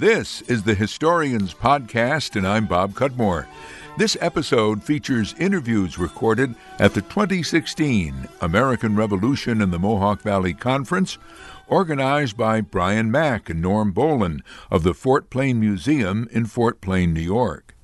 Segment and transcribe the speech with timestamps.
[0.00, 3.46] This is the Historians Podcast, and I'm Bob Cudmore.
[3.98, 11.18] This episode features interviews recorded at the 2016 American Revolution in the Mohawk Valley Conference,
[11.68, 14.40] organized by Brian Mack and Norm Bollen
[14.70, 17.76] of the Fort Plain Museum in Fort Plain, New York.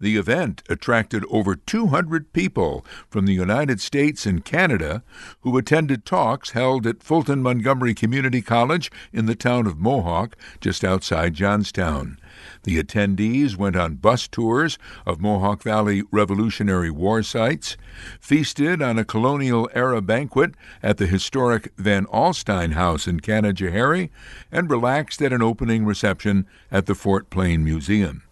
[0.00, 5.02] The event attracted over 200 people from the United States and Canada
[5.40, 10.84] who attended talks held at Fulton Montgomery Community College in the town of Mohawk, just
[10.84, 12.18] outside Johnstown.
[12.64, 17.76] The attendees went on bus tours of Mohawk Valley Revolutionary War sites,
[18.20, 24.10] feasted on a colonial era banquet at the historic Van Alstyne House in Canajoharie,
[24.50, 28.22] and relaxed at an opening reception at the Fort Plain Museum.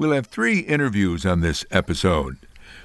[0.00, 2.38] We'll have three interviews on this episode.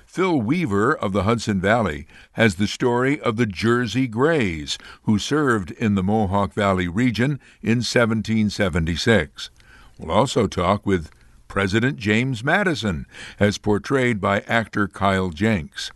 [0.05, 5.71] Phil Weaver of the Hudson Valley has the story of the Jersey Greys, who served
[5.71, 9.49] in the Mohawk Valley region in 1776.
[9.97, 11.09] We'll also talk with
[11.47, 13.05] President James Madison,
[13.39, 15.91] as portrayed by actor Kyle Jenks.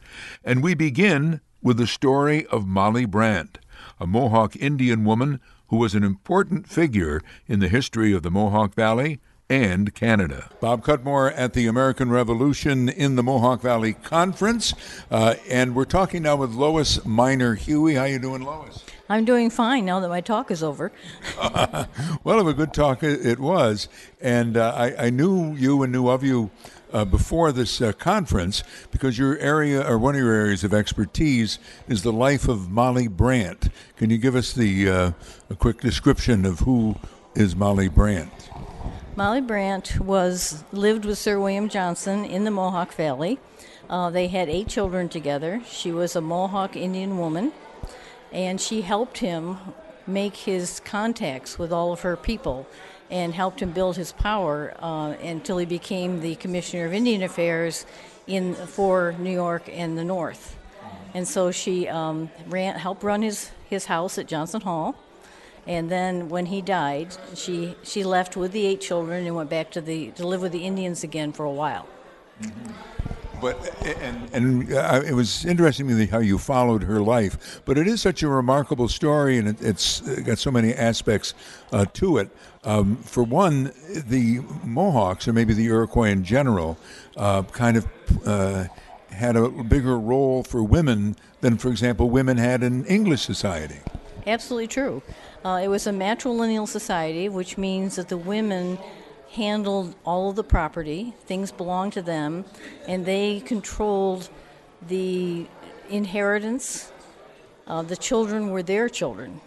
[0.46, 3.58] And we begin with the story of Molly Brant,
[4.00, 8.74] a Mohawk Indian woman who was an important figure in the history of the Mohawk
[8.74, 10.50] Valley and Canada.
[10.62, 14.74] Bob Cudmore at the American Revolution in the Mohawk Valley Conference,
[15.10, 17.96] uh, and we're talking now with Lois Miner Huey.
[17.96, 18.84] How you doing, Lois?
[19.12, 20.92] I'm doing fine now that my talk is over.
[22.24, 23.90] well, of a good talk it was,
[24.22, 26.52] and uh, I, I, knew you and knew of you
[26.94, 31.58] uh, before this uh, conference because your area or one of your areas of expertise
[31.88, 33.70] is the life of Molly Brant.
[33.98, 35.12] Can you give us the uh,
[35.50, 36.96] a quick description of who
[37.34, 38.52] is Molly Brant?
[39.20, 43.38] Molly Brant was lived with Sir William Johnson in the Mohawk Valley.
[43.90, 45.62] Uh, they had eight children together.
[45.68, 47.52] She was a Mohawk Indian woman,
[48.32, 49.58] and she helped him
[50.08, 52.66] make his contacts with all of her people
[53.12, 57.86] and helped him build his power uh, until he became the Commissioner of Indian Affairs
[58.26, 60.58] in for New York and the North.
[61.14, 64.96] And so she um, ran, helped run his, his house at Johnson Hall
[65.70, 69.70] and then when he died, she she left with the eight children and went back
[69.72, 71.88] to the to live with the Indians again for a while.
[72.42, 72.72] Mm-hmm.
[73.40, 77.62] But and and uh, it was interesting to me how you followed her life.
[77.66, 81.36] But it is such a remarkable story, and it, it's got so many aspects
[81.72, 82.32] uh, to it.
[82.64, 83.72] Um, for one,
[84.08, 86.80] the Mohawks, or maybe the Iroquois in general,
[87.16, 87.88] uh, kind of
[88.26, 88.66] uh,
[89.12, 93.80] had a bigger role for women than, for example, women had in English society.
[94.26, 95.02] Absolutely true.
[95.44, 98.78] Uh, it was a matrilineal society, which means that the women
[99.32, 102.44] handled all of the property, things belonged to them,
[102.88, 104.30] and they controlled
[104.88, 105.46] the
[105.90, 106.92] inheritance.
[107.68, 109.40] Uh, the children were their children.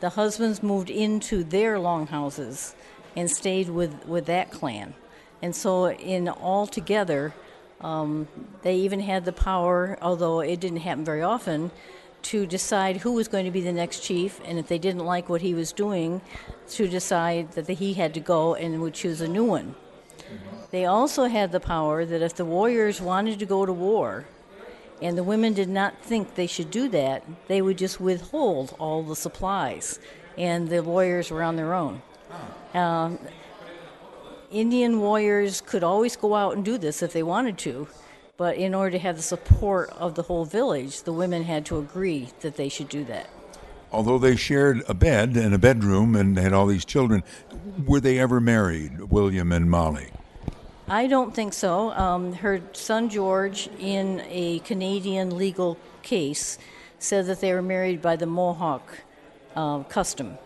[0.00, 2.74] The husbands moved into their longhouses
[3.14, 4.94] and stayed with, with that clan.
[5.40, 7.32] And so, in all together,
[7.80, 8.26] um,
[8.62, 11.70] they even had the power, although it didn't happen very often,
[12.22, 15.28] to decide who was going to be the next chief, and if they didn't like
[15.28, 16.20] what he was doing,
[16.70, 19.74] to decide that he had to go and would choose a new one.
[20.70, 24.26] They also had the power that if the warriors wanted to go to war,
[25.02, 29.02] and the women did not think they should do that, they would just withhold all
[29.02, 29.98] the supplies,
[30.38, 32.00] and the warriors were on their own.
[32.72, 33.18] Um,
[34.50, 37.88] Indian warriors could always go out and do this if they wanted to,
[38.36, 41.78] but in order to have the support of the whole village, the women had to
[41.78, 43.28] agree that they should do that.
[43.90, 47.22] Although they shared a bed and a bedroom and had all these children,
[47.86, 50.08] were they ever married, William and Molly?
[50.88, 51.90] I don't think so.
[51.92, 56.58] Um, her son George, in a Canadian legal case,
[56.98, 59.00] said that they were married by the Mohawk
[59.54, 60.38] uh, custom.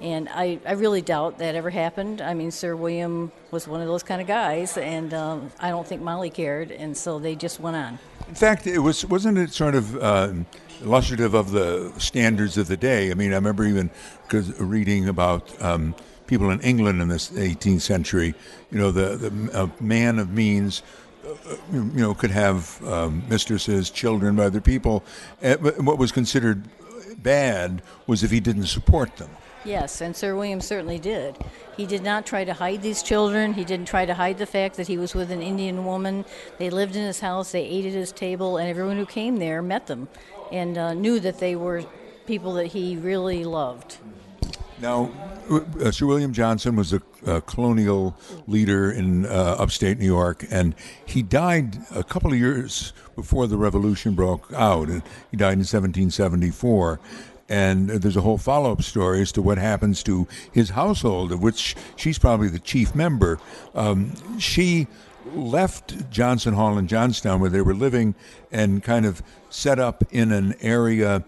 [0.00, 2.20] And I, I really doubt that ever happened.
[2.20, 5.86] I mean, Sir William was one of those kind of guys, and um, I don't
[5.86, 7.98] think Molly cared, and so they just went on.
[8.28, 10.32] In fact, it was wasn't it sort of uh,
[10.82, 13.10] illustrative of the standards of the day?
[13.10, 13.88] I mean, I remember even
[14.58, 15.94] reading about um,
[16.26, 18.34] people in England in this 18th century.
[18.70, 20.82] You know, the the man of means
[21.26, 25.02] uh, you know, could have um, mistresses, children by other people.
[25.40, 26.64] And What was considered
[27.22, 29.30] bad was if he didn't support them.
[29.66, 31.36] Yes, and Sir William certainly did.
[31.76, 33.52] He did not try to hide these children.
[33.52, 36.24] He didn't try to hide the fact that he was with an Indian woman.
[36.58, 39.62] They lived in his house, they ate at his table, and everyone who came there
[39.62, 40.06] met them
[40.52, 41.84] and uh, knew that they were
[42.26, 43.96] people that he really loved.
[44.80, 45.10] Now,
[45.50, 48.16] uh, Sir William Johnson was a, a colonial
[48.46, 50.76] leader in uh, upstate New York, and
[51.06, 54.88] he died a couple of years before the Revolution broke out.
[54.88, 57.00] He died in 1774.
[57.48, 61.76] And there's a whole follow-up story as to what happens to his household, of which
[61.96, 63.38] she's probably the chief member.
[63.74, 64.86] Um, she
[65.34, 68.14] left Johnson Hall in Johnstown, where they were living,
[68.52, 71.24] and kind of set up in an area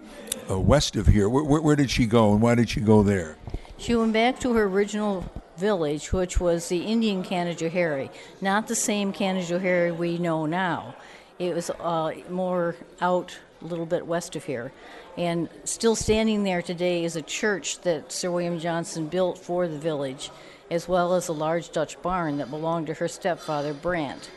[0.50, 1.28] uh, west of here.
[1.28, 3.36] Where, where, where did she go, and why did she go there?
[3.76, 5.24] She went back to her original
[5.56, 8.10] village, which was the Indian Canajoharie,
[8.40, 10.94] not the same Canajoharie we know now.
[11.38, 14.72] It was uh, more out a little bit west of here.
[15.18, 19.76] And still standing there today is a church that Sir William Johnson built for the
[19.76, 20.30] village,
[20.70, 24.30] as well as a large Dutch barn that belonged to her stepfather, Brant.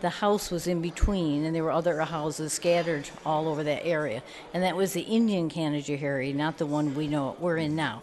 [0.00, 4.22] The house was in between, and there were other houses scattered all over that area.
[4.54, 8.02] And that was the Indian Canajoharie, not the one we know we're in now.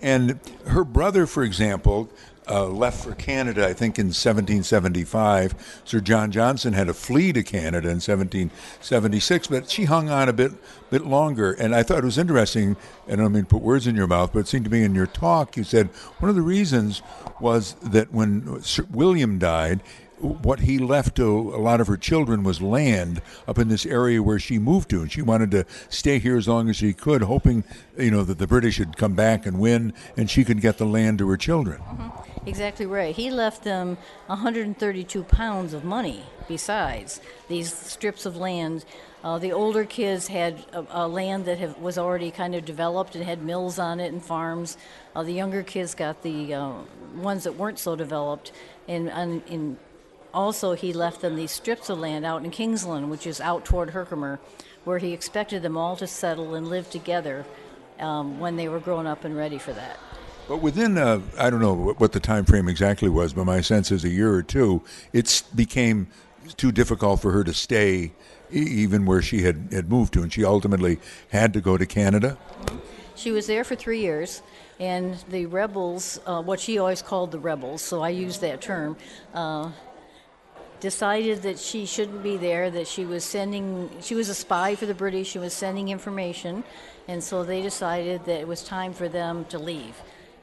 [0.00, 0.38] And
[0.68, 2.10] her brother, for example,
[2.48, 5.82] uh, left for Canada, I think in 1775.
[5.84, 10.32] Sir John Johnson had to flee to Canada in 1776, but she hung on a
[10.32, 10.52] bit
[10.90, 11.52] bit longer.
[11.52, 12.76] And I thought it was interesting,
[13.08, 14.94] and I don't mean put words in your mouth, but it seemed to me in
[14.94, 15.88] your talk you said
[16.18, 17.02] one of the reasons
[17.40, 19.80] was that when Sir William died,
[20.20, 24.22] what he left to a lot of her children was land up in this area
[24.22, 27.22] where she moved to, and she wanted to stay here as long as she could,
[27.22, 27.64] hoping,
[27.98, 30.86] you know, that the British would come back and win, and she could get the
[30.86, 31.80] land to her children.
[31.80, 32.34] Mm-hmm.
[32.46, 33.16] Exactly right.
[33.16, 33.96] He left them
[34.26, 38.84] 132 pounds of money besides these strips of land.
[39.22, 43.24] Uh, the older kids had a, land that have, was already kind of developed and
[43.24, 44.76] had mills on it and farms.
[45.16, 46.72] Uh, the younger kids got the uh,
[47.16, 48.52] ones that weren't so developed.
[48.88, 49.78] And, and, and,
[50.34, 53.90] also, he left them these strips of land out in Kingsland, which is out toward
[53.90, 54.40] Herkimer,
[54.84, 57.46] where he expected them all to settle and live together
[58.00, 59.98] um, when they were grown up and ready for that.
[60.46, 63.90] But within, uh, I don't know what the time frame exactly was, but my sense
[63.90, 64.82] is a year or two,
[65.12, 66.08] it became
[66.56, 68.12] too difficult for her to stay
[68.50, 70.98] even where she had, had moved to, and she ultimately
[71.30, 72.36] had to go to Canada.
[73.16, 74.42] She was there for three years,
[74.78, 78.96] and the rebels, uh, what she always called the rebels, so I use that term,
[79.32, 79.70] uh,
[80.80, 84.86] decided that she shouldn't be there, that she was sending, she was a spy for
[84.86, 86.64] the British, she was sending information,
[87.08, 89.94] and so they decided that it was time for them to leave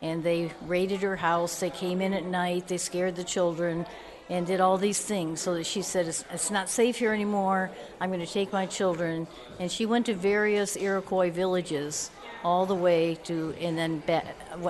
[0.02, 1.60] and they raided her house.
[1.60, 2.68] They came in at night.
[2.68, 3.86] They scared the children
[4.30, 7.70] and did all these things so that she said, It's, it's not safe here anymore.
[8.00, 9.28] I'm going to take my children.
[9.60, 12.10] And she went to various Iroquois villages
[12.44, 14.02] all the way to, and then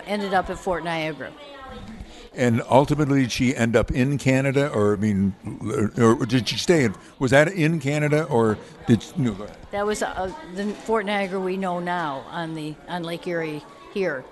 [0.05, 1.31] ended up at Fort Niagara.
[2.33, 5.35] And ultimately, did she end up in Canada, or I mean,
[5.97, 6.95] or did she stay in?
[7.19, 8.57] Was that in Canada, or
[8.87, 9.35] did she, no,
[9.71, 13.61] that was uh, the Fort Niagara we know now on the on Lake Erie
[13.93, 14.23] here.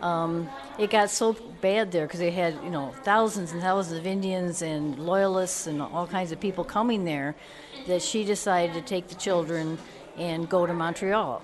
[0.00, 4.06] Um, it got so bad there because they had you know thousands and thousands of
[4.06, 7.36] Indians and loyalists and all kinds of people coming there
[7.86, 9.78] that she decided to take the children
[10.16, 11.40] and go to Montreal.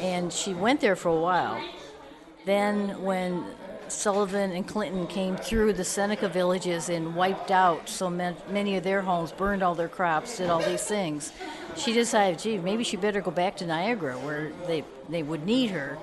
[0.00, 1.62] And she went there for a while.
[2.46, 3.44] Then when
[3.92, 9.02] Sullivan and Clinton came through the Seneca villages and wiped out so many of their
[9.02, 11.32] homes, burned all their crops, did all these things.
[11.76, 15.70] She decided, gee, maybe she better go back to Niagara where they, they would need
[15.70, 15.98] her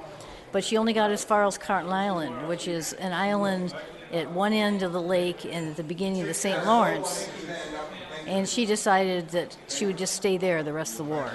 [0.52, 3.74] but she only got as far as Carlton Island, which is an island
[4.12, 6.66] at one end of the lake and at the beginning of the St.
[6.66, 7.30] Lawrence.
[8.26, 11.32] And she decided that she would just stay there the rest of the war.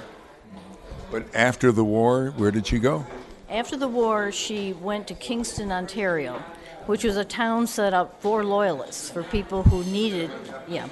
[1.10, 3.06] But after the war, where did she go?
[3.52, 6.42] After the war, she went to Kingston, Ontario,
[6.86, 10.30] which was a town set up for loyalists, for people who needed,
[10.66, 10.88] yeah.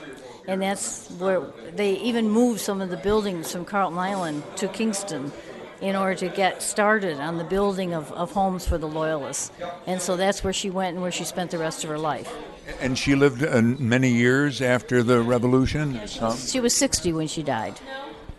[0.47, 1.41] And that's where
[1.75, 5.33] they even moved some of the buildings from Carlton Island to Kingston
[5.81, 9.51] in order to get started on the building of, of homes for the Loyalists.
[9.87, 12.31] And so that's where she went and where she spent the rest of her life.
[12.79, 15.95] And she lived uh, many years after the revolution?
[15.95, 17.81] Yeah, she, was, she was 60 when she died.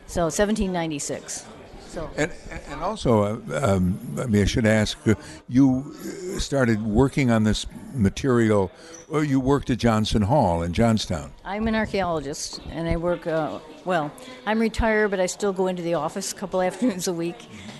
[0.05, 1.47] So 1796.
[1.91, 2.09] So.
[2.15, 2.31] And,
[2.69, 5.15] and also, uh, um, I mean, I should ask, uh,
[5.49, 5.93] you
[6.39, 8.71] started working on this material.
[9.09, 11.33] Well, you worked at Johnson Hall in Johnstown.
[11.43, 13.27] I'm an archaeologist, and I work.
[13.27, 14.09] Uh, well,
[14.45, 17.35] I'm retired, but I still go into the office a couple afternoons a week.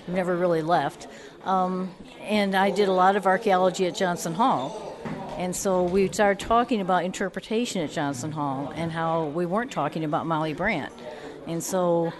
[0.05, 1.07] I've never really left.
[1.45, 4.97] Um, and I did a lot of archaeology at Johnson Hall.
[5.37, 10.03] And so we started talking about interpretation at Johnson Hall and how we weren't talking
[10.03, 10.91] about Molly Brant.
[11.47, 12.11] And so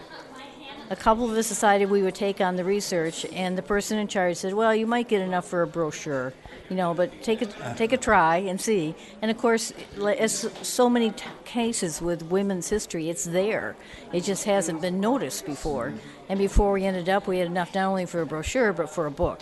[0.92, 4.10] a couple of us decided we would take on the research, and the person in
[4.10, 6.34] charge said, "Well, you might get enough for a brochure,
[6.70, 7.46] you know, but take a
[7.76, 9.72] take a try and see." And of course,
[10.20, 13.78] as so many t- cases with women's history, it's there.
[14.12, 15.94] It just hasn't been noticed before.
[16.28, 19.06] And before we ended up, we had enough not only for a brochure but for
[19.06, 19.40] a book.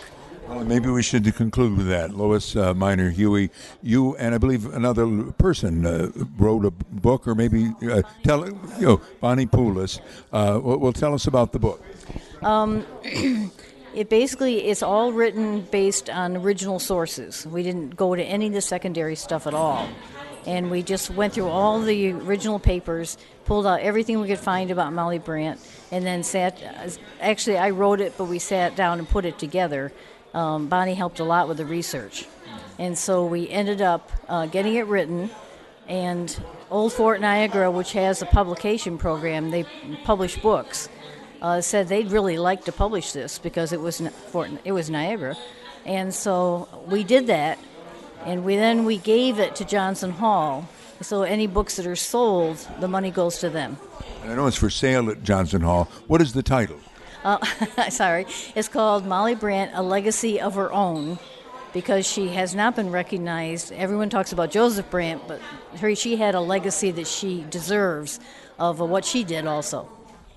[0.50, 2.12] Well, maybe we should conclude with that.
[2.12, 3.50] Lois uh, Huey,
[3.82, 5.06] you and I believe another
[5.38, 10.00] person uh, wrote a book, or maybe uh, tell you know, Bonnie Pulis
[10.32, 11.80] uh, will, will, tell us about the book.
[12.42, 12.84] Um,
[13.92, 17.44] It basically it's all written based on original sources.
[17.44, 19.88] We didn't go to any of the secondary stuff at all.
[20.46, 24.70] And we just went through all the original papers, pulled out everything we could find
[24.70, 26.62] about Molly Brant, and then sat.
[27.20, 29.92] Actually, I wrote it, but we sat down and put it together.
[30.34, 32.26] Um, Bonnie helped a lot with the research.
[32.78, 35.30] And so we ended up uh, getting it written.
[35.88, 39.64] And Old Fort Niagara, which has a publication program, they
[40.04, 40.88] publish books
[41.42, 45.36] uh, said they'd really like to publish this because it was Fort, it was Niagara,
[45.84, 47.58] and so we did that,
[48.24, 50.68] and we then we gave it to Johnson Hall.
[51.00, 53.78] So any books that are sold, the money goes to them.
[54.22, 55.88] I know it's for sale at Johnson Hall.
[56.08, 56.78] What is the title?
[57.24, 57.44] Uh,
[57.90, 61.18] sorry, it's called Molly Brant: A Legacy of Her Own,
[61.72, 63.72] because she has not been recognized.
[63.72, 65.40] Everyone talks about Joseph Brant, but
[65.80, 68.20] her, she had a legacy that she deserves
[68.58, 69.88] of what she did also.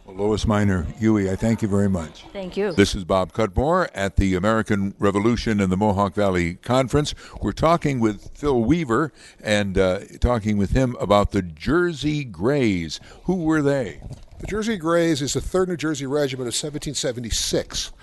[0.05, 2.25] Well, Lois Miner, Huey, I thank you very much.
[2.33, 2.73] Thank you.
[2.73, 7.15] This is Bob Cudmore at the American Revolution and the Mohawk Valley Conference.
[7.41, 12.99] We're talking with Phil Weaver and uh, talking with him about the Jersey Greys.
[13.23, 14.01] Who were they?
[14.43, 17.93] The Jersey Greys is the 3rd New Jersey Regiment of 1776.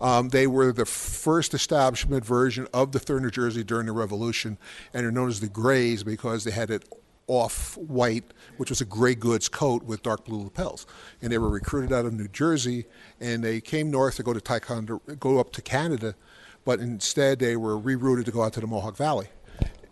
[0.00, 4.56] Um, they were the first establishment version of the 3rd New Jersey during the Revolution,
[4.94, 6.88] and are known as the Greys because they had it
[7.26, 8.24] off white,
[8.56, 10.86] which was a gray goods coat with dark blue lapels.
[11.20, 12.86] And they were recruited out of New Jersey,
[13.20, 16.14] and they came north to go to Ticonderoga, go up to Canada,
[16.64, 19.28] but instead they were rerouted to go out to the Mohawk Valley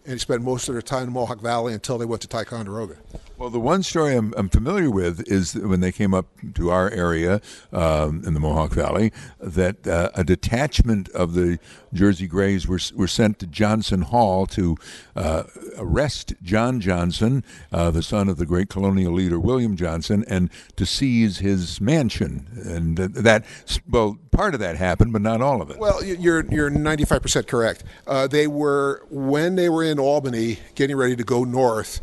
[0.04, 2.28] and he spent most of their time in the Mohawk Valley until they went to
[2.28, 2.96] Ticonderoga.
[3.38, 6.90] Well, the one story I'm, I'm familiar with is when they came up to our
[6.90, 7.40] area
[7.72, 11.60] um, in the Mohawk Valley, that uh, a detachment of the
[11.92, 14.76] Jersey Greys were, were sent to Johnson Hall to
[15.14, 15.44] uh,
[15.76, 20.84] arrest John Johnson, uh, the son of the great colonial leader William Johnson, and to
[20.84, 22.48] seize his mansion.
[22.64, 23.44] And that,
[23.88, 25.78] well, part of that happened, but not all of it.
[25.78, 27.84] Well, you're you're 95% correct.
[28.04, 32.00] Uh, they were when they were in Albany, getting ready to go north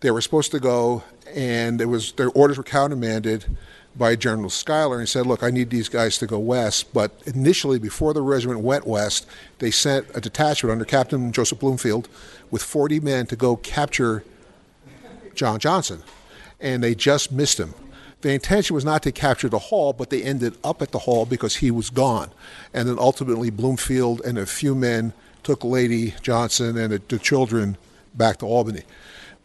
[0.00, 1.02] they were supposed to go,
[1.34, 3.44] and it was their orders were countermanded
[3.96, 7.12] by General Schuyler and he said, "Look, I need these guys to go west." But
[7.24, 9.26] initially, before the regiment went west,
[9.58, 12.08] they sent a detachment under Captain Joseph Bloomfield
[12.50, 14.22] with 40 men to go capture
[15.34, 16.02] John Johnson,
[16.60, 17.74] and they just missed him.
[18.20, 21.26] The intention was not to capture the hall, but they ended up at the hall
[21.26, 22.30] because he was gone.
[22.72, 25.12] And then ultimately, Bloomfield and a few men
[25.42, 27.76] took Lady Johnson and the children
[28.14, 28.82] back to Albany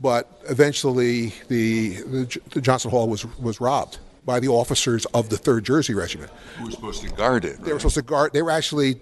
[0.01, 5.38] but eventually the, the, the, Johnson Hall was was robbed by the officers of the
[5.38, 6.31] Third Jersey Regiment.
[6.58, 7.58] Who were supposed to guard it?
[7.58, 7.65] Right?
[7.65, 8.34] They were supposed to guard.
[8.34, 9.00] They were actually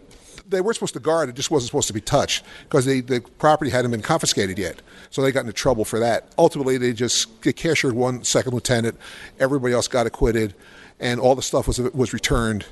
[0.48, 1.30] they were supposed to guard.
[1.30, 4.82] It just wasn't supposed to be touched because the property hadn't been confiscated yet.
[5.10, 6.34] So they got into trouble for that.
[6.38, 8.98] Ultimately, they just they cashiered one second lieutenant.
[9.40, 10.54] Everybody else got acquitted,
[11.00, 12.66] and all the stuff was was returned.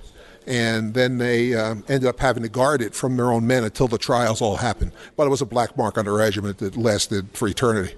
[0.45, 3.89] And then they um, ended up having to guard it from their own men until
[3.89, 4.93] the trials all happened.
[5.17, 7.95] But it was a black mark on the regiment that lasted for eternity.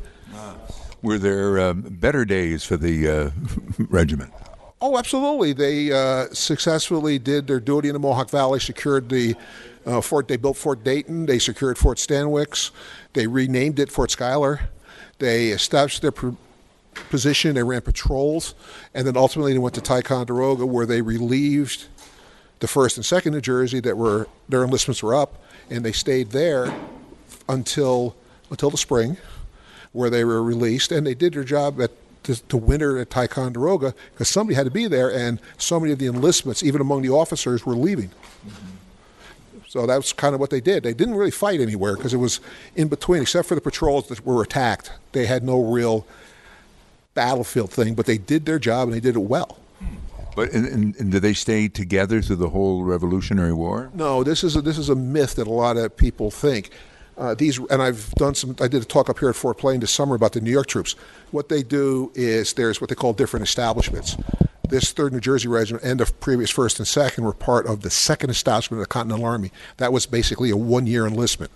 [1.01, 3.29] Were there um, better days for the uh,
[3.89, 4.33] regiment?
[4.81, 5.53] Oh, absolutely.
[5.53, 9.35] They uh, successfully did their duty in the Mohawk Valley, secured the
[9.85, 10.27] uh, fort.
[10.27, 11.25] They built Fort Dayton.
[11.25, 12.71] They secured Fort Stanwix.
[13.13, 14.61] They renamed it Fort Schuyler.
[15.19, 16.29] They established their pr-
[17.09, 17.55] position.
[17.55, 18.55] They ran patrols,
[18.93, 21.87] and then ultimately they went to Ticonderoga, where they relieved
[22.59, 26.31] the first and second New Jersey that were their enlistments were up, and they stayed
[26.31, 26.73] there
[27.49, 28.15] until
[28.49, 29.17] until the spring
[29.91, 31.91] where they were released, and they did their job at
[32.23, 35.99] to, to winter at Ticonderoga because somebody had to be there, and so many of
[35.99, 38.09] the enlistments, even among the officers, were leaving.
[38.09, 38.75] Mm-hmm.
[39.67, 40.83] So that's kind of what they did.
[40.83, 42.39] They didn't really fight anywhere because it was
[42.75, 44.91] in between, except for the patrols that were attacked.
[45.11, 46.07] They had no real
[47.13, 49.59] battlefield thing, but they did their job and they did it well.
[50.35, 53.91] But and, and, and, did they stay together through the whole Revolutionary War?
[53.93, 56.71] No, this is a, this is a myth that a lot of people think.
[57.19, 58.55] Uh, these, and I've done some.
[58.61, 60.67] I did a talk up here at Fort Plain this summer about the New York
[60.67, 60.95] troops.
[61.31, 64.15] What they do is there's what they call different establishments.
[64.69, 67.89] This Third New Jersey Regiment and the previous First and Second were part of the
[67.89, 69.51] Second Establishment of the Continental Army.
[69.77, 71.51] That was basically a one-year enlistment.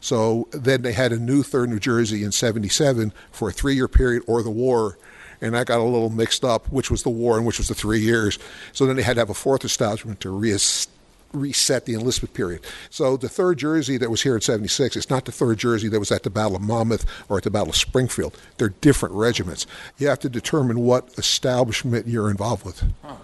[0.00, 4.24] So then they had a new Third New Jersey in '77 for a three-year period
[4.26, 4.98] or the war
[5.40, 7.74] and I got a little mixed up, which was the war and which was the
[7.74, 8.38] three years.
[8.72, 10.93] So then they had to have a fourth establishment to reestablish
[11.34, 12.64] reset the enlistment period.
[12.90, 15.98] So the third jersey that was here in 76 is not the third jersey that
[15.98, 18.38] was at the Battle of Monmouth or at the Battle of Springfield.
[18.58, 19.66] They're different regiments.
[19.98, 22.84] You have to determine what establishment you're involved with.
[23.02, 23.16] Huh.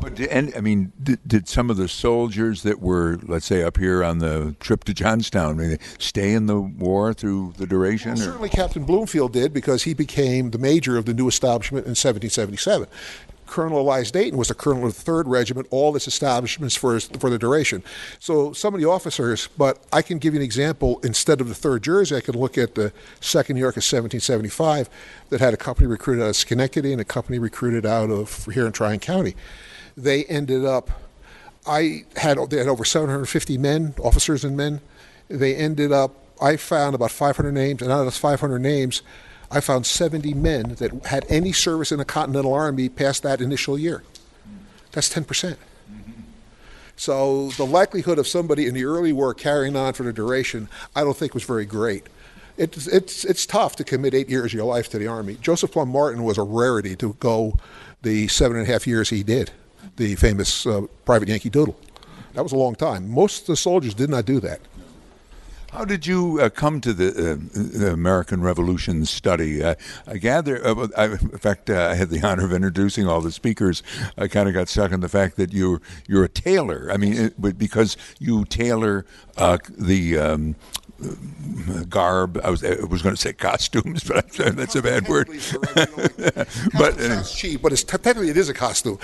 [0.00, 3.76] But and I mean, did, did, some of the soldiers that were, let's say, up
[3.78, 8.14] here on the trip to Johnstown, I mean, stay in the war through the duration?
[8.14, 11.90] Well, certainly, Captain Bloomfield did because he became the major of the new establishment in
[11.90, 12.88] 1777
[13.46, 17.30] Colonel Elias Dayton was the colonel of the 3rd Regiment, all its establishments for, for
[17.30, 17.82] the duration.
[18.18, 21.00] So some of the officers, but I can give you an example.
[21.02, 24.88] Instead of the 3rd Jersey, I could look at the 2nd New York of 1775
[25.30, 28.66] that had a company recruited out of Schenectady and a company recruited out of here
[28.66, 29.34] in Tryon County.
[29.96, 30.90] They ended up,
[31.66, 34.80] I had, they had over 750 men, officers and men.
[35.28, 39.02] They ended up, I found about 500 names, and out of those 500 names,
[39.50, 43.78] I found 70 men that had any service in the Continental Army past that initial
[43.78, 44.02] year.
[44.92, 45.26] That's 10%.
[45.26, 45.58] percent
[46.96, 51.02] So the likelihood of somebody in the early war carrying on for the duration, I
[51.02, 52.06] don't think was very great.
[52.56, 55.36] It's, it's, it's tough to commit eight years of your life to the Army.
[55.40, 57.58] Joseph Plum Martin was a rarity to go
[58.02, 59.50] the seven and a half years he did,
[59.96, 61.78] the famous uh, Private Yankee Doodle.
[62.32, 63.10] That was a long time.
[63.10, 64.60] Most of the soldiers did not do that.
[65.76, 69.62] How did you uh, come to the, uh, the, American Revolution study?
[69.62, 69.74] Uh,
[70.06, 73.30] I gather, uh, I, in fact, uh, I had the honor of introducing all the
[73.30, 73.82] speakers.
[74.16, 76.88] I kind of got stuck on the fact that you're you're a tailor.
[76.90, 79.04] I mean, it, because you tailor
[79.36, 80.56] uh, the um,
[81.88, 82.40] garb.
[82.42, 85.28] I was I was going to say costumes, but that's a bad word.
[85.76, 88.98] but it's cheap, but it's technically it is a costume.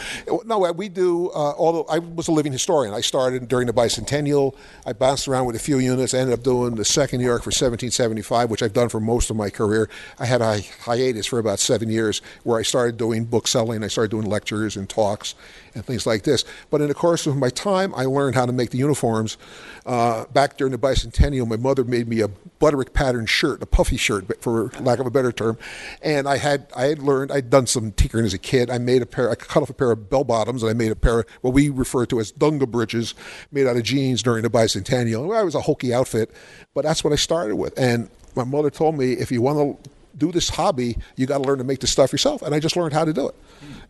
[0.44, 1.28] No, we do.
[1.30, 4.54] Uh, although I was a living historian, I started during the bicentennial.
[4.87, 6.14] I bounced around with a few units.
[6.14, 9.30] I ended up doing the second New York for 1775, which I've done for most
[9.30, 9.88] of my career.
[10.18, 13.82] I had a hiatus for about seven years where I started doing book selling.
[13.82, 15.34] I started doing lectures and talks
[15.75, 16.44] and things like this.
[16.70, 19.37] But in the course of my time, I learned how to make the uniforms.
[19.84, 22.28] Uh, back during the bicentennial, my mother made me a
[22.60, 25.58] Butterick pattern shirt, a puffy shirt, for lack of a better term.
[26.00, 28.70] And I had I had learned I'd done some tinkering as a kid.
[28.70, 29.30] I made a pair.
[29.30, 31.54] I cut off a pair of bell bottoms, and I made a pair of what
[31.54, 33.14] we refer to as dunga breeches,
[33.50, 35.24] made out of jeans during the bicentennial.
[35.40, 36.30] It was a hokey outfit,
[36.74, 37.76] but that's what I started with.
[37.78, 41.44] And my mother told me if you want to do this hobby, you got to
[41.44, 42.42] learn to make the stuff yourself.
[42.42, 43.34] And I just learned how to do it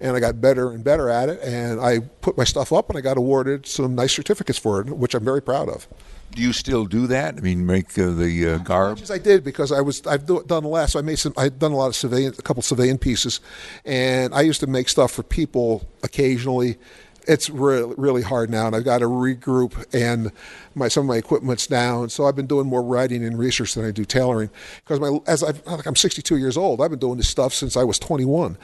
[0.02, 1.40] and I got better and better at it.
[1.42, 4.88] And I put my stuff up, and I got awarded some nice certificates for it,
[4.88, 5.88] which I'm very proud of.
[6.34, 7.36] Do you still do that?
[7.36, 8.98] I mean, make uh, the uh, garb?
[9.02, 10.92] As I did because I was I've do, done less.
[10.92, 11.34] So I made some.
[11.36, 13.40] I've done a lot of civilian, a couple civilian pieces,
[13.84, 16.78] and I used to make stuff for people occasionally
[17.26, 20.32] it's really really hard now, and I've got to regroup, and
[20.74, 22.08] my some of my equipment's down.
[22.08, 24.50] So I've been doing more writing and research than I do tailoring
[24.84, 26.80] because my as I've, I'm 62 years old.
[26.80, 28.56] I've been doing this stuff since I was 21.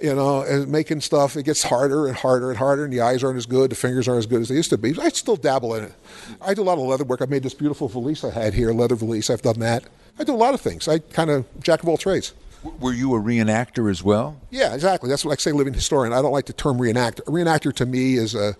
[0.00, 3.24] You know, and making stuff it gets harder and harder and harder, and the eyes
[3.24, 4.94] aren't as good, the fingers aren't as good as they used to be.
[5.00, 5.92] I still dabble in it.
[6.40, 7.22] I do a lot of leather work.
[7.22, 9.30] I made this beautiful valise I had here, leather valise.
[9.30, 9.84] I've done that.
[10.18, 10.88] I do a lot of things.
[10.88, 12.34] I kind of jack of all trades.
[12.80, 14.40] Were you a reenactor as well?
[14.50, 15.08] Yeah, exactly.
[15.08, 16.12] That's what I say, living historian.
[16.12, 17.20] I don't like the term reenactor.
[17.20, 18.56] A reenactor to me is a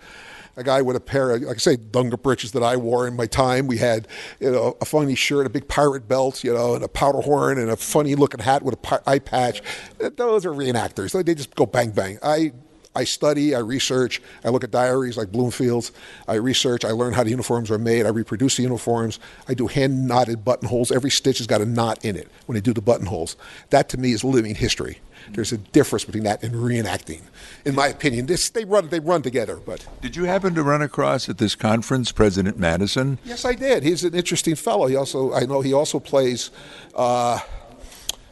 [0.58, 3.14] a guy with a pair of, like I say, dunga breeches that I wore in
[3.14, 3.68] my time.
[3.68, 4.08] We had,
[4.40, 7.58] you know, a funny shirt, a big pirate belt, you know, and a powder horn
[7.58, 9.62] and a funny looking hat with a eye patch.
[9.98, 11.24] Those are reenactors.
[11.24, 12.18] They just go bang bang.
[12.24, 12.52] I
[12.98, 15.92] I study, I research, I look at diaries like Bloomfield's,
[16.26, 19.68] I research, I learn how the uniforms are made, I reproduce the uniforms, I do
[19.68, 20.90] hand knotted buttonholes.
[20.90, 23.36] Every stitch has got a knot in it when they do the buttonholes.
[23.70, 24.98] That to me is living history.
[25.30, 27.20] There's a difference between that and reenacting,
[27.64, 28.26] in my opinion.
[28.26, 29.56] This, they run they run together.
[29.56, 33.18] But did you happen to run across at this conference President Madison?
[33.24, 33.82] Yes, I did.
[33.82, 34.86] He's an interesting fellow.
[34.86, 36.50] He also I know he also plays.
[36.94, 37.40] Uh,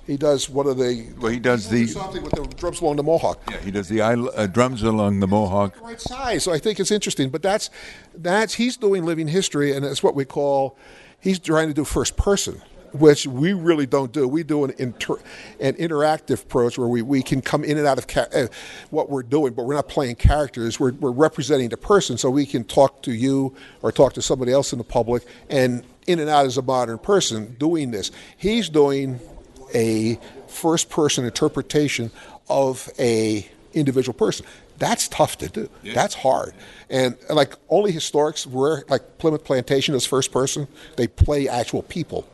[0.07, 1.09] he does what are they?
[1.19, 3.41] Well, he does the something with the drums along the Mohawk.
[3.51, 5.81] Yeah, he does the uh, drums along the Mohawk.
[5.83, 7.31] Right size, so I think it's interesting.
[7.31, 7.71] But that's
[8.15, 10.77] that's he's doing living history, and it's what we call
[11.19, 14.27] he's trying to do first person which we really don't do.
[14.27, 15.17] We do an, inter,
[15.61, 18.47] an interactive approach where we, we can come in and out of ca- uh,
[18.91, 20.81] what we're doing, but we're not playing characters.
[20.81, 24.53] We're, we're representing the person, so we can talk to you or talk to somebody
[24.53, 28.11] else in the public and in and out as a modern person doing this.
[28.37, 29.21] He's doing
[29.75, 32.11] a first person interpretation
[32.49, 34.47] of a individual person.
[34.79, 35.71] That's tough to do.
[35.83, 35.95] Yeah.
[35.95, 36.55] That's hard.
[36.91, 40.69] And like only historics were like Plymouth Plantation is first person.
[40.97, 42.27] They play actual people.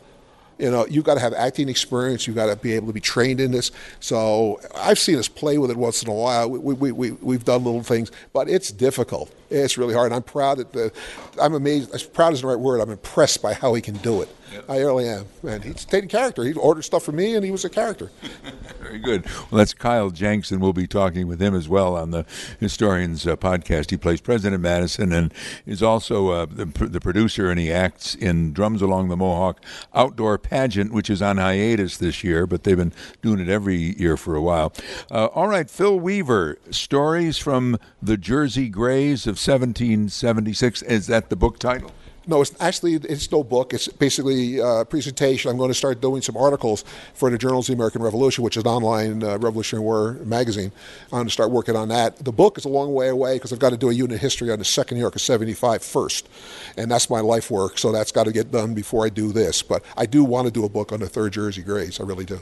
[0.59, 2.27] You know, you've got to have acting experience.
[2.27, 3.73] You've got to be able to be trained in this.
[4.01, 6.51] So I've seen us play with it once in a while.
[6.51, 9.33] We, we, we, we've done little things, but it's difficult.
[9.53, 10.07] It's really hard.
[10.07, 10.93] And I'm proud that the,
[11.41, 12.13] I'm amazed.
[12.13, 12.81] Proud isn't the right word.
[12.81, 14.29] I'm impressed by how he can do it.
[14.53, 14.71] Yep.
[14.71, 15.27] I really am.
[15.43, 16.45] And he's taking character.
[16.45, 18.11] He ordered stuff for me, and he was a character.
[18.81, 19.25] Very good.
[19.27, 22.27] Well, that's Kyle Jenks, and we'll be talking with him as well on the
[22.61, 23.91] Historians uh, podcast.
[23.91, 25.33] He plays President Madison and
[25.65, 30.37] is also uh, the, the, producer, and he acts in Drums Along the Mohawk outdoor
[30.39, 34.35] pageant, which is on hiatus this year, but they've been doing it every year for
[34.35, 34.73] a while.
[35.11, 40.83] Uh, all right, Phil Weaver, Stories from the Jersey Greys of 1776.
[40.83, 41.91] Is that the book title?
[42.25, 43.75] No, it's actually it's no book.
[43.75, 45.51] It's basically a presentation.
[45.51, 48.57] I'm going to start doing some articles for the Journals of the American Revolution, which
[48.57, 50.71] is an online uh, Revolutionary War magazine.
[51.07, 52.25] I'm going to start working on that.
[52.25, 54.53] The book is a long way away because I've got to do a unit history
[54.53, 56.29] on the Second New York of 75 first,
[56.77, 57.77] and that's my life work.
[57.77, 59.61] So that's got to get done before I do this.
[59.63, 61.99] But I do want to do a book on the Third Jersey Greys.
[61.99, 62.41] I really do.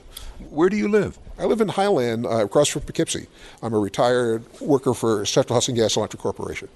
[0.50, 1.18] Where do you live?
[1.38, 3.28] I live in Highland, uh, across from Poughkeepsie.
[3.62, 6.68] I'm a retired worker for Central Hudson Gas Electric Corporation.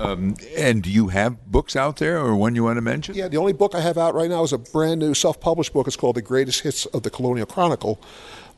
[0.00, 3.14] Um, and do you have books out there or one you want to mention?
[3.14, 5.74] Yeah, the only book I have out right now is a brand new self published
[5.74, 5.86] book.
[5.86, 8.00] It's called The Greatest Hits of the Colonial Chronicle,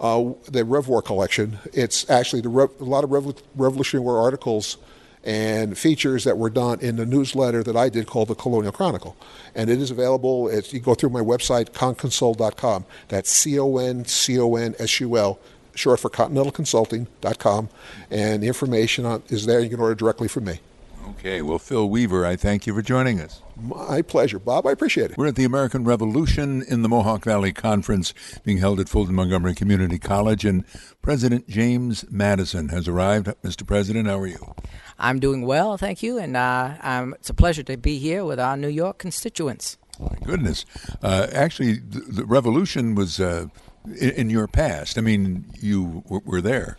[0.01, 1.59] uh, the Rev War collection.
[1.73, 4.77] It's actually Rev- a lot of Rev- Revolutionary War articles
[5.25, 9.17] and features that were done in the newsletter that I did called the Colonial Chronicle.
[9.55, 10.49] And it is available.
[10.49, 12.85] It's, you go through my website, conconsul.com.
[13.09, 15.41] That's C O N C O N S U L,
[15.75, 17.69] short for continentalconsulting.com.
[18.11, 19.59] And the information on, is there.
[19.59, 20.61] You can order directly from me.
[21.11, 23.43] Okay, well, Phil Weaver, I thank you for joining us.
[23.61, 24.67] My pleasure, Bob.
[24.67, 25.17] I appreciate it.
[25.17, 29.55] We're at the American Revolution in the Mohawk Valley Conference being held at Fulton Montgomery
[29.55, 30.65] Community College, and
[31.01, 33.27] President James Madison has arrived.
[33.45, 33.67] Mr.
[33.67, 34.55] President, how are you?
[34.99, 36.75] I'm doing well, thank you, and uh,
[37.15, 39.79] it's a pleasure to be here with our New York constituents.
[40.01, 40.65] My goodness.
[41.03, 43.47] Uh, actually, the, the, revolution was uh,
[43.87, 44.97] in, in, your past.
[44.97, 46.79] I mean, you w- were there.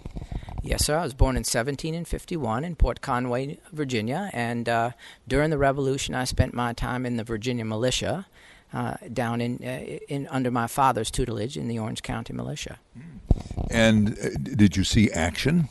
[0.63, 0.97] Yes, sir.
[0.97, 4.91] I was born in 1751 in Port Conway, Virginia, and uh,
[5.28, 8.26] during the Revolution, I spent my time in the Virginia militia.
[8.73, 12.80] Uh, down in, uh, in under my father's tutelage in the Orange County Militia.
[13.69, 15.69] And uh, did you see action?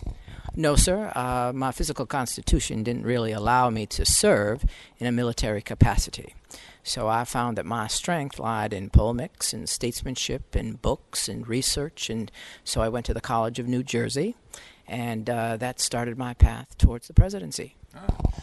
[0.55, 1.11] No, sir.
[1.16, 4.64] Uh, my physical constitution didn't really allow me to serve
[4.98, 6.37] in a military capacity.
[6.85, 12.09] So I found that my strength lied in polemics and statesmanship and books and research,
[12.09, 12.31] and
[12.62, 14.37] so I went to the College of New Jersey
[14.86, 17.76] and uh, that started my path towards the presidency.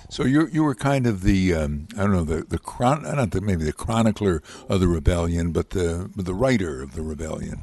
[0.09, 3.15] So you you were kind of the um, I don't know the the chron I
[3.15, 7.61] don't the, maybe the chronicler of the rebellion, but the the writer of the rebellion.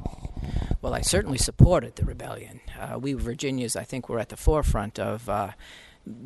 [0.82, 2.60] Well, I certainly supported the rebellion.
[2.78, 5.28] Uh, we Virginians, I think, were at the forefront of.
[5.28, 5.50] Uh,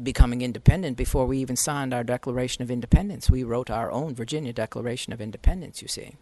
[0.03, 3.31] becoming independent before we even signed our Declaration of Independence.
[3.31, 6.17] We wrote our own Virginia Declaration of Independence, you see.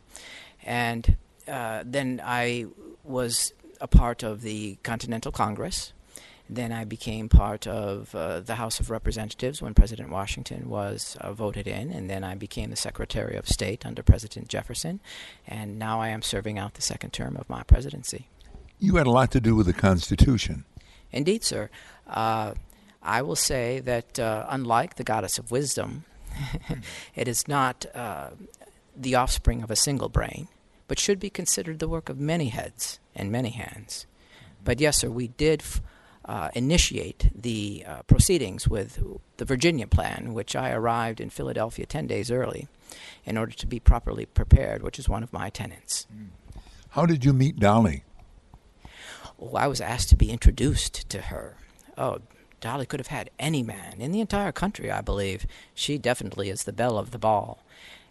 [0.64, 1.16] And
[1.48, 2.66] uh, then I
[3.02, 5.92] was a part of the Continental Congress,
[6.48, 11.32] then I became part of uh, the House of Representatives when President Washington was uh,
[11.32, 15.00] voted in, and then I became the Secretary of State under President Jefferson,
[15.46, 18.28] and now I am serving out the second term of my presidency.
[18.78, 20.64] You had a lot to do with the Constitution.
[21.12, 21.68] Indeed, sir.
[22.06, 22.54] Uh,
[23.02, 26.04] I will say that uh, unlike the Goddess of Wisdom,
[27.14, 28.30] it is not uh,
[28.96, 30.48] the offspring of a single brain,
[30.87, 34.06] but should be considered the work of many heads and many hands.
[34.64, 35.61] But yes, sir, we did.
[35.62, 35.82] F-
[36.28, 39.02] uh, initiate the uh, proceedings with
[39.38, 42.68] the Virginia plan, which I arrived in Philadelphia 10 days early
[43.24, 46.06] in order to be properly prepared, which is one of my tenets.
[46.90, 48.04] How did you meet Dolly?
[49.40, 51.56] Oh, I was asked to be introduced to her.
[51.96, 52.18] Oh,
[52.60, 55.46] Dolly could have had any man in the entire country, I believe.
[55.74, 57.62] She definitely is the belle of the ball.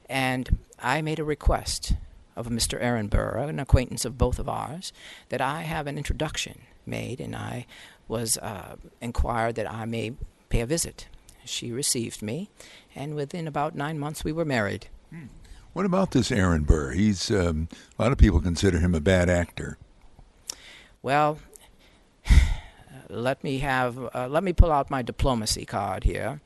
[0.10, 1.94] And I made a request
[2.36, 2.82] of Mr.
[2.82, 4.94] Aaron Burr, an acquaintance of both of ours,
[5.30, 7.66] that I have an introduction made, and I
[8.08, 10.14] was uh, inquired that I may
[10.50, 11.08] pay a visit.
[11.46, 12.50] She received me,
[12.96, 14.88] and within about nine months we were married.
[15.10, 15.28] Hmm.
[15.74, 16.92] What about this Aaron Burr?
[16.92, 19.78] He's um, a lot of people consider him a bad actor.
[21.02, 21.40] Well,
[23.10, 26.42] let me have uh, let me pull out my diplomacy card here,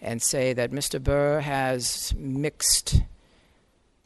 [0.00, 1.02] and say that Mr.
[1.02, 3.02] Burr has mixed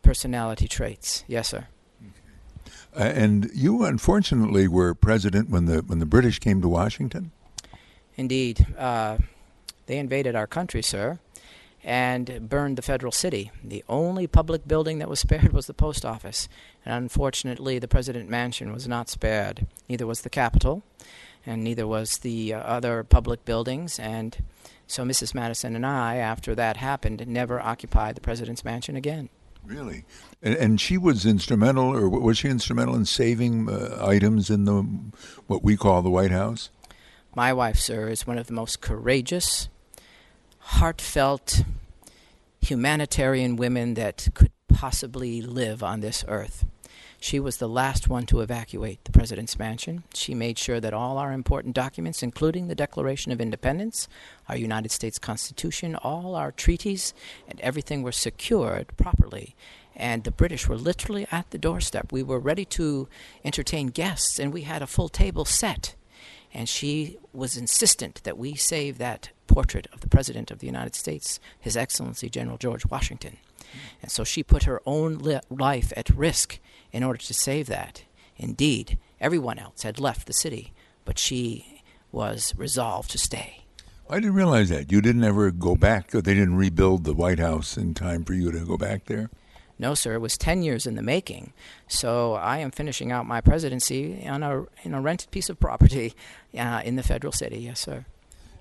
[0.03, 1.25] personality traits.
[1.27, 1.67] Yes, sir.
[2.97, 7.31] Uh, and you, unfortunately, were president when the when the British came to Washington.
[8.17, 9.19] Indeed, uh,
[9.85, 11.19] they invaded our country, sir,
[11.85, 13.51] and burned the federal city.
[13.63, 16.49] The only public building that was spared was the post office,
[16.85, 19.67] and unfortunately, the president mansion was not spared.
[19.89, 20.83] Neither was the Capitol,
[21.45, 23.99] and neither was the uh, other public buildings.
[23.99, 24.39] And
[24.87, 25.35] so, Mrs.
[25.35, 29.29] Madison and I, after that happened, never occupied the president's mansion again.
[29.67, 30.05] Really,
[30.43, 34.83] and, and, she was instrumental, or was she instrumental in saving uh, items in the
[35.49, 36.71] what we call the White House?
[37.35, 39.69] My wife, sir, is one of the most courageous,
[40.59, 41.65] heartfelt,
[42.61, 46.65] humanitarian women that could possibly live on this earth.
[47.21, 50.05] She was the last one to evacuate the President's mansion.
[50.15, 54.09] She made sure that all our important documents, including the Declaration of Independence,
[54.49, 57.15] our United States Constitution, all our treaties,
[57.49, 59.57] and everything were secured properly.
[59.95, 62.13] And the British were literally at the doorstep.
[62.13, 63.09] We were ready to
[63.45, 65.95] entertain guests, and we had a full table set.
[66.53, 70.95] And she was insistent that we save that portrait of the President of the United
[70.95, 73.39] States, His Excellency General George Washington.
[74.03, 76.59] And so she put her own li- life at risk
[76.97, 78.05] in order to save that.
[78.39, 80.73] Indeed, everyone else had left the city,
[81.05, 83.65] but she was resolved to stay.
[84.09, 84.91] I didn't realize that.
[84.91, 88.33] You didn't ever go back, or they didn't rebuild the White House in time for
[88.33, 89.29] you to go back there?
[89.79, 90.15] No, sir.
[90.15, 91.53] It was 10 years in the making.
[91.87, 96.15] So I am finishing out my presidency on a, in a rented piece of property
[96.59, 97.59] uh, in the federal city.
[97.59, 98.07] Yes, sir.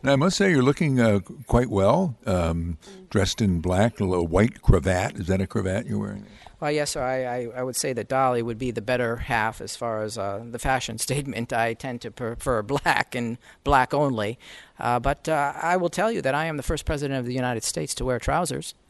[0.04, 4.28] Now, I must say, you're looking uh, quite well, um, dressed in black, a little
[4.28, 5.16] white cravat.
[5.16, 6.26] Is that a cravat you're wearing?
[6.66, 7.04] Well, yes, sir.
[7.04, 10.18] I, I, I, would say that Dolly would be the better half as far as
[10.18, 11.54] uh, the fashion statement.
[11.54, 14.40] I tend to prefer black and black only.
[14.80, 17.36] Uh, but uh, I will tell you that I am the first president of the
[17.36, 18.74] United States to wear trousers.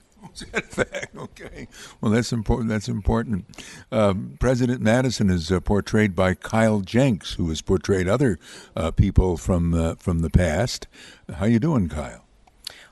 [1.18, 1.68] Okay.
[2.00, 2.70] Well, that's important.
[2.70, 3.46] That's important.
[3.92, 8.40] Um, President Madison is uh, portrayed by Kyle Jenks, who has portrayed other
[8.76, 10.88] uh, people from uh, from the past.
[11.34, 12.25] How you doing, Kyle?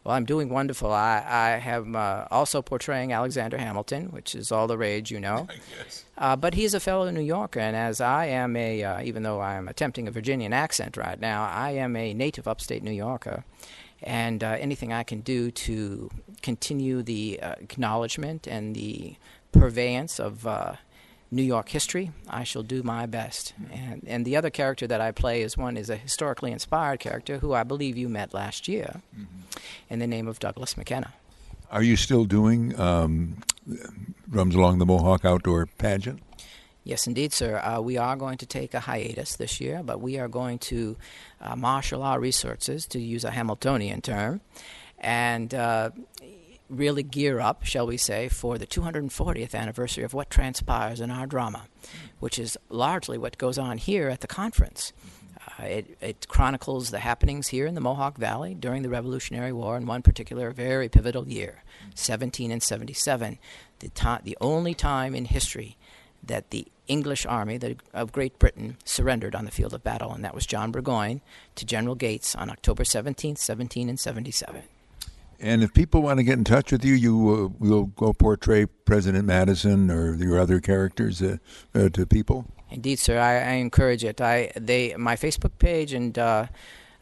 [0.04, 0.92] Well, I'm doing wonderful.
[0.92, 5.48] I, I have uh, also portraying Alexander Hamilton, which is all the rage, you know.
[5.78, 6.06] Yes.
[6.18, 9.40] Uh, but he's a fellow New Yorker, and as I am a, uh, even though
[9.40, 13.44] I am attempting a Virginian accent right now, I am a native upstate New Yorker
[14.04, 16.10] and uh, anything I can do to
[16.42, 19.16] continue the uh, acknowledgement and the
[19.52, 20.74] purveyance of uh,
[21.34, 23.54] New York history, I shall do my best.
[23.72, 27.40] And, and the other character that I play is one is a historically inspired character
[27.40, 29.42] who I believe you met last year, mm-hmm.
[29.90, 31.14] in the name of Douglas McKenna.
[31.72, 33.38] Are you still doing um,
[34.30, 36.22] Drums Along the Mohawk outdoor pageant?
[36.84, 37.58] Yes, indeed, sir.
[37.58, 40.98] Uh, we are going to take a hiatus this year, but we are going to
[41.42, 44.42] uh, marshal our resources, to use a Hamiltonian term,
[45.00, 45.90] and uh,
[46.78, 51.26] really gear up, shall we say, for the 240th anniversary of what transpires in our
[51.26, 51.68] drama,
[52.20, 54.94] which is largely what goes on here at the conference.
[55.60, 59.76] Uh, it, it, chronicles the happenings here in the Mohawk Valley during the Revolutionary War
[59.76, 61.64] in one particular very pivotal year,
[61.96, 63.38] 17 and 77,
[63.80, 65.78] the, to- the only time in history
[66.24, 70.24] that the English army the, of Great Britain surrendered on the field of battle, and
[70.24, 71.22] that was John Burgoyne
[71.56, 74.64] to General Gates on October 17th, 17 and 77.
[75.44, 78.66] And if people want to get in touch with you, you uh, will go portray
[78.66, 81.38] President Madison or your other characters uh,
[81.76, 82.46] uh, to people.
[82.72, 83.20] Indeed, sir.
[83.20, 84.22] I, I, encourage it.
[84.22, 86.18] I they my Facebook page and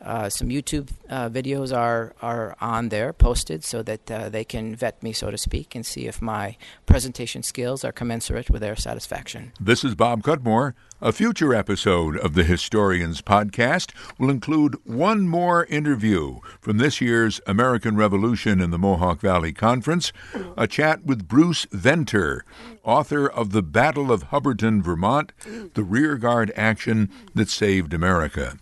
[0.03, 4.75] uh, some YouTube uh, videos are are on there, posted, so that uh, they can
[4.75, 8.75] vet me, so to speak, and see if my presentation skills are commensurate with their
[8.75, 9.51] satisfaction.
[9.59, 10.73] This is Bob Cudmore.
[11.03, 17.41] A future episode of the Historians Podcast will include one more interview from this year's
[17.47, 20.13] American Revolution in the Mohawk Valley Conference,
[20.55, 22.45] a chat with Bruce Venter,
[22.83, 25.31] author of The Battle of Hubbardton, Vermont,
[25.73, 28.57] the rearguard action that saved America.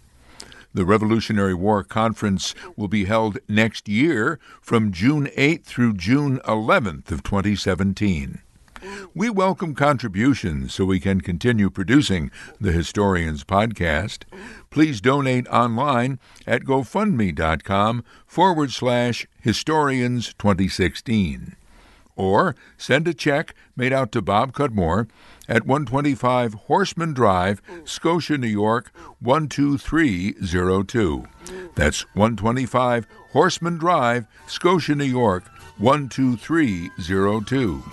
[0.74, 7.10] The Revolutionary War Conference will be held next year from June 8th through June 11th
[7.12, 8.42] of 2017.
[9.14, 14.24] We welcome contributions so we can continue producing the Historians Podcast.
[14.70, 21.56] Please donate online at gofundme.com forward slash historians 2016
[22.20, 25.08] or send a check made out to Bob Cudmore
[25.48, 28.92] at 125 Horseman Drive, Scotia, New York
[29.24, 31.26] 12302.
[31.76, 35.46] That's 125 Horseman Drive, Scotia, New York
[35.80, 37.84] 12302.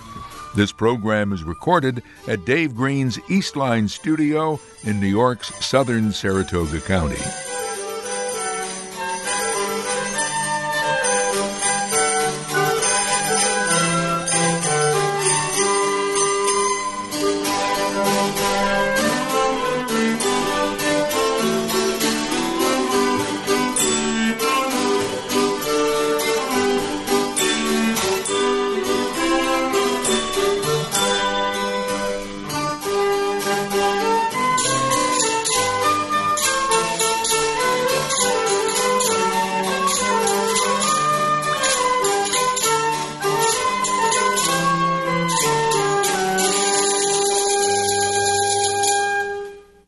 [0.57, 7.46] This program is recorded at Dave Green's Eastline Studio in New York's southern Saratoga County.